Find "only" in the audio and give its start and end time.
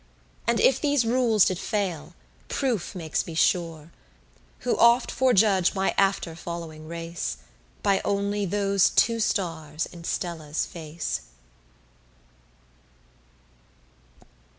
8.03-8.47